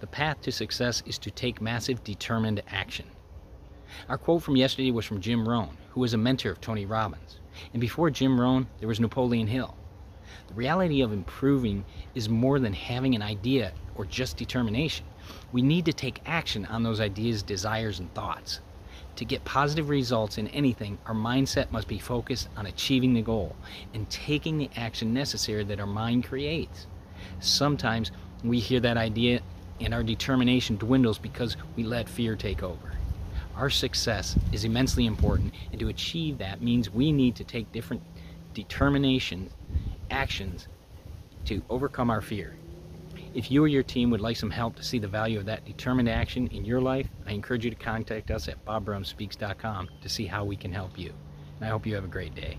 [0.00, 3.06] The path to success is to take massive, determined action.
[4.08, 7.40] Our quote from yesterday was from Jim Rohn, who was a mentor of Tony Robbins.
[7.72, 9.74] And before Jim Rohn, there was Napoleon Hill.
[10.46, 11.84] The reality of improving
[12.14, 15.04] is more than having an idea or just determination.
[15.50, 18.60] We need to take action on those ideas, desires, and thoughts.
[19.16, 23.56] To get positive results in anything, our mindset must be focused on achieving the goal
[23.92, 26.86] and taking the action necessary that our mind creates.
[27.40, 28.12] Sometimes
[28.44, 29.40] we hear that idea
[29.80, 32.92] and our determination dwindles because we let fear take over.
[33.56, 38.02] Our success is immensely important, and to achieve that means we need to take different
[38.54, 39.50] determination
[40.10, 40.68] actions
[41.46, 42.56] to overcome our fear.
[43.34, 45.64] If you or your team would like some help to see the value of that
[45.64, 50.26] determined action in your life, I encourage you to contact us at bobbrumspeaks.com to see
[50.26, 51.12] how we can help you.
[51.56, 52.58] And I hope you have a great day.